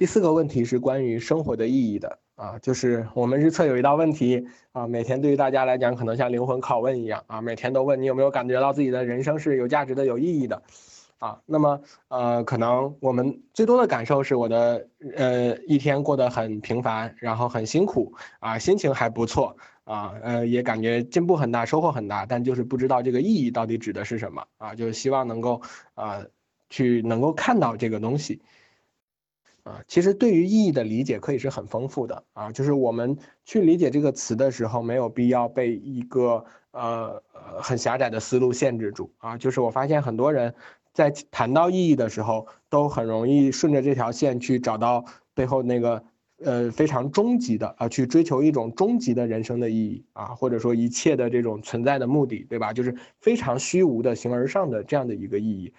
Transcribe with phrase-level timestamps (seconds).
[0.00, 10.62] 第四个问题是关于生活的意义的啊，就是我们日测有一道问题啊，每天对于大家来讲可能像灵魂拷问一样啊，每天都问你有没有感觉到自己的人生是有价值的、有意义的
[11.18, 11.38] 啊。
[11.44, 19.54] 那么呃，可能我们最多的感受是我的呃一天过得很平凡，然后很辛苦啊，心情还不错
[19.84, 25.60] 啊，呃也感觉进步很大，收获很大，但就是不知道这个意义到底指的是什么啊，就是希望能够
[25.92, 26.24] 啊
[26.70, 28.40] 去能够看到这个东西。
[29.62, 37.22] 啊，其实对于意义的理解可以是很丰富的啊，就是我们去理解这个词的时候，没有必要被一个呃
[37.60, 39.36] 很狭窄的思路限制住啊。
[39.36, 40.54] 就是我发现很多人
[40.92, 46.02] 在谈到意义的时候，都很容易顺着这条线去找到背后那个
[46.42, 52.72] 呃非常终极的啊，去追求一种终极的人生的意义啊，或者说一切的这种存在的目的，对吧？
[52.72, 55.72] 就是非常虚无的形而上的这样的一个意义。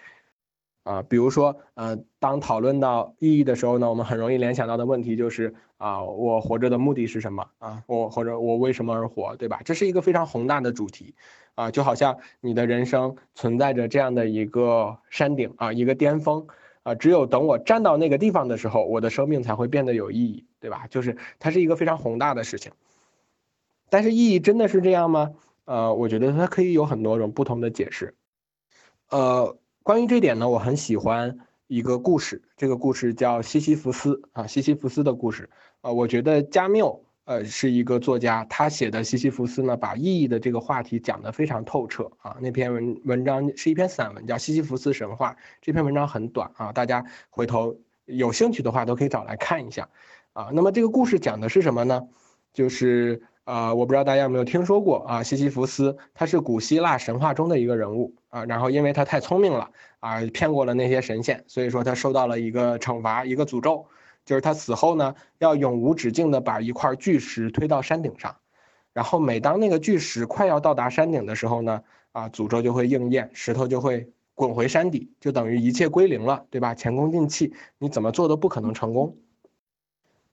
[0.84, 7.84] 啊，比如说，呃，当讨论到意义的时候呢，我们很容易联想到的问题就是啊，我活着的目的是什么啊？
[7.86, 9.60] 我或者我为什么而活，对吧？
[9.64, 11.14] 这是一个非常宏大的主题，
[11.54, 16.48] 啊，就好像你的人生存在着这样的一个山顶啊，一个巅峰
[16.82, 20.88] 啊，只有等我站到那个地方的时候，我的生命才会变得有意义，对吧？
[20.90, 22.72] 就是它是一个非常宏大的事情，
[23.88, 25.30] 但是意义真的是这样吗？
[25.64, 28.16] 呃，我觉得它可以有很多种不同的解释，
[29.10, 29.56] 呃。
[29.82, 42.36] 关于这点呢，我很喜欢一个故事，这个故事叫西西弗斯啊，西西弗斯的故事啊，我觉得加缪呃是一个作家，他写的西西弗斯呢，把意义的这个话题讲得非常透彻啊。
[42.40, 49.88] 那篇文文章是一篇散文，叫《西西弗斯神话》，这篇文章很短啊，大家回头有兴趣的话都可以找来看一下
[50.32, 50.50] 啊。
[50.52, 52.06] 那么这个故事讲的是什么呢？
[52.52, 58.14] 就是呃，我不知道大家有没有听说过啊，西西弗斯他是古希腊神话中的一个人物。
[58.32, 63.84] 啊，然后因为他太聪明了啊，骗过了那些神仙，所以说他受到了一个惩罚，一个诅咒，
[64.24, 68.34] 就是他死后呢要永无止境的把一块巨石推到山顶上，
[68.94, 71.82] 然后每当那个巨石快要到达山顶的时候呢，
[72.12, 76.74] 啊，诅咒就会应验，石头就会滚回山底，就等于一切归零了，对吧？
[76.74, 79.14] 前功尽弃，你怎么做都不可能成功。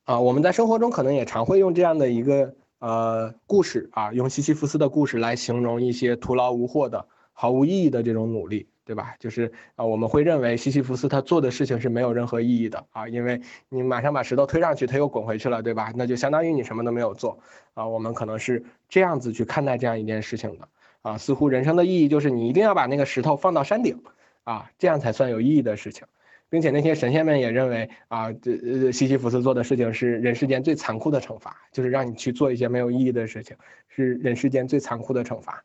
[0.05, 7.05] 啊，我们在生活中可能也常会用这样的一个呃故事啊，用西西弗斯的故事来形容一些徒劳无获的。
[7.31, 9.15] 毫无意义的这种努力，对吧？
[9.17, 13.39] 就是啊，我们会认为西西弗斯他做的事情是没有任何意义的啊，因为
[13.69, 15.93] 你马上把石头推上去，他又滚回去了，对吧？
[15.95, 17.39] 那就相当于你什么都没有做
[17.75, 17.87] 啊。
[17.87, 20.67] 我们可能是这样子去看待这样一件事情的
[21.01, 24.03] 啊，似乎人生的意义就是你一定要把那个石头放到山顶
[24.43, 26.05] 啊，这样才算有意义的事情，
[26.49, 33.55] 并且那些神仙们也认为啊，这呃西西弗斯做的事情是人世间最残酷的惩罚，就是让你去做一些没有意义的事情，
[33.87, 35.63] 是人世间最残酷的惩罚。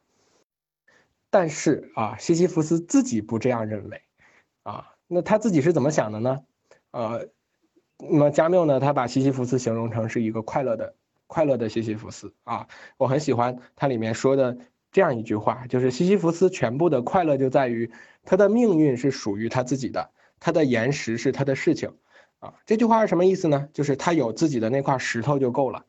[1.31, 4.01] 但是啊，西西弗斯自己不这样认为，
[4.63, 6.41] 啊，那他自己是怎么想的呢？
[6.93, 7.29] 呃，
[7.99, 10.95] 那么加缪呢，他把西西弗斯形容成是一个快乐的、
[11.27, 12.69] 快乐的西西弗斯啊。
[12.99, 14.57] 我很喜欢他里面说的
[14.93, 17.91] 这样一句话，就是西西弗斯全部的快乐就在于
[18.25, 20.11] 他的命运是属于他自己的，
[20.45, 21.91] 他的岩石是他的事情
[22.39, 22.53] 啊。
[22.67, 23.67] 这句话是什么意思呢？
[23.73, 25.87] 就是他有自己的那块石头就够了。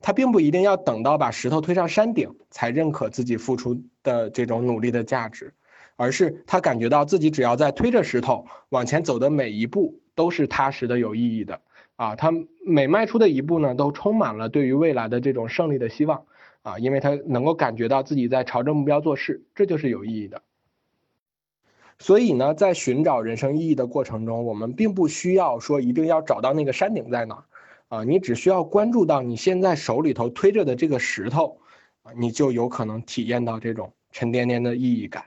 [0.00, 5.52] 他并不一定要等到把石头推上山顶才认可自己付出的这种努力的价值，
[5.96, 11.60] 而是他感觉到自己只要在推着石头往前走的每一步都是踏实的、有意义的
[11.96, 12.14] 啊！
[12.14, 12.30] 他
[12.64, 16.26] 每迈出的一步呢，都充满了对于未来的这种胜利的希望
[16.62, 16.78] 啊！
[16.78, 20.42] 因为他能够感觉到自己在朝着目标做事，这就是有意义的。
[21.98, 27.44] 所以呢，在寻找人生意义的过程中，我们并不需要说一定要找到那个山顶在哪。
[27.88, 31.60] 啊，你只需要关注到你现在手里头推着的这个石头，
[32.02, 35.24] 啊，你就有可能体验到这种沉甸甸的意义感。